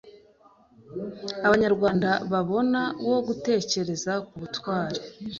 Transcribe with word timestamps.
Abanyarwanda 1.47 2.09
babona 2.31 2.81
wo 3.09 3.17
gutekereza 3.27 4.11
ku 4.27 4.33
butwari 4.41 4.99